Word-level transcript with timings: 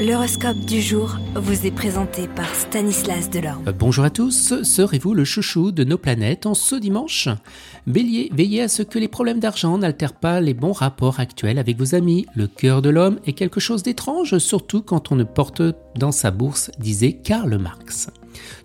L'horoscope 0.00 0.60
du 0.60 0.80
jour 0.80 1.18
vous 1.34 1.66
est 1.66 1.70
présenté 1.70 2.26
par 2.26 2.54
Stanislas 2.54 3.28
Delorme. 3.28 3.68
Euh, 3.68 3.72
bonjour 3.72 4.02
à 4.02 4.08
tous, 4.08 4.62
serez-vous 4.62 5.12
le 5.12 5.26
chouchou 5.26 5.72
de 5.72 5.84
nos 5.84 5.98
planètes 5.98 6.46
en 6.46 6.54
ce 6.54 6.74
dimanche? 6.74 7.28
Bélier, 7.86 8.30
veillez 8.32 8.62
à 8.62 8.68
ce 8.68 8.82
que 8.82 8.98
les 8.98 9.08
problèmes 9.08 9.40
d'argent 9.40 9.76
n'altèrent 9.76 10.18
pas 10.18 10.40
les 10.40 10.54
bons 10.54 10.72
rapports 10.72 11.20
actuels 11.20 11.58
avec 11.58 11.76
vos 11.76 11.94
amis. 11.94 12.24
Le 12.34 12.46
cœur 12.46 12.80
de 12.80 12.88
l'homme 12.88 13.20
est 13.26 13.34
quelque 13.34 13.60
chose 13.60 13.82
d'étrange, 13.82 14.38
surtout 14.38 14.80
quand 14.80 15.12
on 15.12 15.16
ne 15.16 15.24
porte 15.24 15.60
dans 15.98 16.12
sa 16.12 16.30
bourse, 16.30 16.70
disait 16.78 17.12
Karl 17.12 17.58
Marx. 17.58 18.08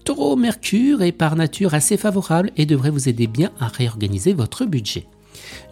Taureau, 0.06 0.38
Mercure 0.38 1.02
est 1.02 1.12
par 1.12 1.36
nature 1.36 1.74
assez 1.74 1.98
favorable 1.98 2.52
et 2.56 2.66
devrait 2.66 2.92
vous 2.92 3.10
aider 3.10 3.28
bien 3.28 3.52
à 3.60 3.68
réorganiser 3.68 4.32
votre 4.32 4.64
budget. 4.64 5.06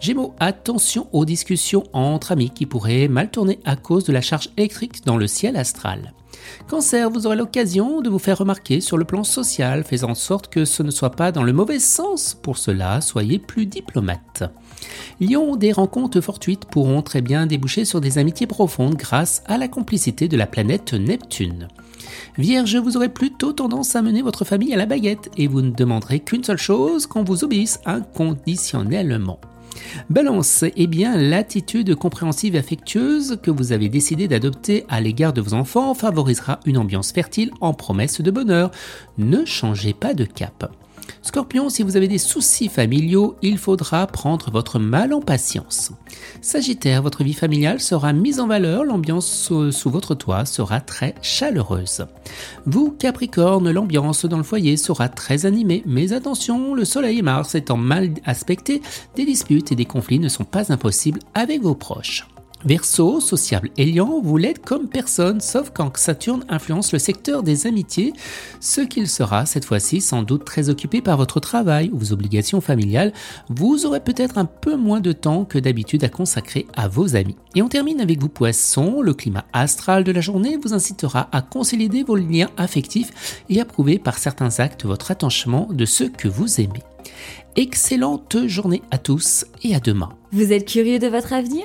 Gémeaux, 0.00 0.34
attention 0.40 1.08
aux 1.12 1.24
discussions 1.24 1.84
entre 1.92 2.32
amis 2.32 2.50
qui 2.50 2.66
pourraient 2.66 3.08
mal 3.08 3.30
tourner 3.30 3.58
à 3.64 3.76
cause 3.76 4.04
de 4.04 4.12
la 4.12 4.20
charge 4.20 4.50
électrique 4.56 5.04
dans 5.04 5.16
le 5.16 5.26
ciel 5.26 5.56
astral. 5.56 6.12
Cancer, 6.68 7.10
vous 7.10 7.26
aurez 7.26 7.36
l'occasion 7.36 8.00
de 8.00 8.10
vous 8.10 8.18
faire 8.18 8.38
remarquer 8.38 8.80
sur 8.80 8.96
le 8.96 9.04
plan 9.04 9.24
social, 9.24 9.84
faisant 9.84 10.10
en 10.10 10.14
sorte 10.14 10.48
que 10.48 10.64
ce 10.64 10.82
ne 10.82 10.90
soit 10.90 11.10
pas 11.10 11.32
dans 11.32 11.42
le 11.42 11.52
mauvais 11.52 11.78
sens. 11.78 12.36
Pour 12.40 12.58
cela, 12.58 13.00
soyez 13.00 13.38
plus 13.38 13.66
diplomate. 13.66 14.44
Lion, 15.20 15.56
des 15.56 15.72
rencontres 15.72 16.20
fortuites 16.20 16.66
pourront 16.66 17.02
très 17.02 17.20
bien 17.20 17.46
déboucher 17.46 17.84
sur 17.84 18.00
des 18.00 18.18
amitiés 18.18 18.46
profondes 18.46 18.96
grâce 18.96 19.42
à 19.46 19.58
la 19.58 19.68
complicité 19.68 20.28
de 20.28 20.36
la 20.36 20.46
planète 20.46 20.94
Neptune. 20.94 21.68
Vierge, 22.36 22.76
vous 22.76 22.96
aurez 22.96 23.08
plutôt 23.08 23.52
tendance 23.52 23.96
à 23.96 24.02
mener 24.02 24.22
votre 24.22 24.44
famille 24.44 24.74
à 24.74 24.76
la 24.76 24.86
baguette 24.86 25.30
et 25.36 25.46
vous 25.46 25.62
ne 25.62 25.70
demanderez 25.70 26.20
qu'une 26.20 26.44
seule 26.44 26.58
chose, 26.58 27.06
qu'on 27.06 27.24
vous 27.24 27.44
obéisse 27.44 27.80
inconditionnellement. 27.86 29.38
Balance, 30.10 30.64
eh 30.76 30.86
bien 30.86 31.16
l'attitude 31.16 31.94
compréhensive 31.94 32.54
et 32.54 32.58
affectueuse 32.58 33.38
que 33.42 33.50
vous 33.50 33.72
avez 33.72 33.88
décidé 33.88 34.28
d'adopter 34.28 34.84
à 34.88 35.00
l'égard 35.00 35.32
de 35.32 35.40
vos 35.40 35.54
enfants 35.54 35.94
favorisera 35.94 36.60
une 36.66 36.78
ambiance 36.78 37.12
fertile 37.12 37.50
en 37.60 37.72
promesse 37.72 38.20
de 38.20 38.30
bonheur. 38.30 38.70
Ne 39.18 39.44
changez 39.44 39.92
pas 39.92 40.14
de 40.14 40.24
cap. 40.24 40.72
Scorpion, 41.24 41.70
si 41.70 41.82
vous 41.82 41.96
avez 41.96 42.06
des 42.06 42.18
soucis 42.18 42.68
familiaux, 42.68 43.36
il 43.40 43.56
faudra 43.56 44.06
prendre 44.06 44.50
votre 44.50 44.78
mal 44.78 45.14
en 45.14 45.22
patience. 45.22 45.90
Sagittaire, 46.42 47.02
votre 47.02 47.24
vie 47.24 47.32
familiale 47.32 47.80
sera 47.80 48.12
mise 48.12 48.40
en 48.40 48.46
valeur, 48.46 48.84
l'ambiance 48.84 49.50
sous 49.70 49.90
votre 49.90 50.14
toit 50.14 50.44
sera 50.44 50.82
très 50.82 51.14
chaleureuse. 51.22 52.04
Vous, 52.66 52.90
Capricorne, 52.90 53.70
l'ambiance 53.70 54.26
dans 54.26 54.36
le 54.36 54.42
foyer 54.42 54.76
sera 54.76 55.08
très 55.08 55.46
animée, 55.46 55.82
mais 55.86 56.12
attention, 56.12 56.74
le 56.74 56.84
Soleil 56.84 57.20
et 57.20 57.22
Mars 57.22 57.54
étant 57.54 57.78
mal 57.78 58.10
aspectés, 58.26 58.82
des 59.16 59.24
disputes 59.24 59.72
et 59.72 59.76
des 59.76 59.86
conflits 59.86 60.18
ne 60.18 60.28
sont 60.28 60.44
pas 60.44 60.72
impossibles 60.74 61.20
avec 61.34 61.62
vos 61.62 61.74
proches. 61.74 62.26
Verseau, 62.64 63.20
sociable 63.20 63.70
et 63.76 63.94
vous 64.00 64.36
l'êtes 64.36 64.64
comme 64.64 64.88
personne, 64.88 65.40
sauf 65.40 65.70
quand 65.74 65.94
Saturne 65.96 66.44
influence 66.48 66.92
le 66.92 66.98
secteur 66.98 67.42
des 67.42 67.66
amitiés, 67.66 68.12
ce 68.60 68.80
qu'il 68.80 69.08
sera 69.08 69.44
cette 69.44 69.66
fois-ci 69.66 70.00
sans 70.00 70.22
doute 70.22 70.44
très 70.44 70.70
occupé 70.70 71.02
par 71.02 71.16
votre 71.16 71.40
travail 71.40 71.90
ou 71.92 71.98
vos 71.98 72.12
obligations 72.12 72.60
familiales, 72.60 73.12
vous 73.48 73.84
aurez 73.84 74.00
peut-être 74.00 74.38
un 74.38 74.46
peu 74.46 74.76
moins 74.76 75.00
de 75.00 75.12
temps 75.12 75.44
que 75.44 75.58
d'habitude 75.58 76.04
à 76.04 76.08
consacrer 76.08 76.66
à 76.74 76.88
vos 76.88 77.16
amis. 77.16 77.36
Et 77.54 77.62
on 77.62 77.68
termine 77.68 78.00
avec 78.00 78.18
vous 78.20 78.28
poissons, 78.30 79.02
le 79.02 79.14
climat 79.14 79.44
astral 79.52 80.02
de 80.02 80.12
la 80.12 80.20
journée 80.20 80.56
vous 80.56 80.72
incitera 80.72 81.28
à 81.32 81.42
consolider 81.42 82.02
vos 82.02 82.16
liens 82.16 82.50
affectifs 82.56 83.42
et 83.50 83.60
à 83.60 83.64
prouver 83.64 83.98
par 83.98 84.18
certains 84.18 84.60
actes 84.60 84.84
votre 84.86 85.10
attachement 85.10 85.68
de 85.70 85.84
ceux 85.84 86.08
que 86.08 86.28
vous 86.28 86.60
aimez. 86.60 86.82
Excellente 87.56 88.46
journée 88.46 88.82
à 88.90 88.98
tous 88.98 89.44
et 89.62 89.74
à 89.74 89.80
demain. 89.80 90.10
Vous 90.32 90.52
êtes 90.52 90.66
curieux 90.66 90.98
de 90.98 91.06
votre 91.06 91.32
avenir? 91.32 91.64